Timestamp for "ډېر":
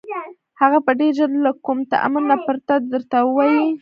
0.99-1.11